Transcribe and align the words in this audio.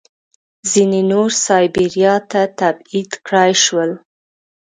ځینې 0.71 1.01
نور 1.11 1.29
سایبیریا 1.45 2.15
ته 2.31 2.41
تبعید 2.59 3.11
کړای 3.25 3.51
شول 3.65 3.91